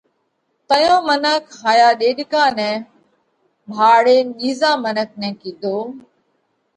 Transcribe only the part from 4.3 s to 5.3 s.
ٻِيزا منک نئہ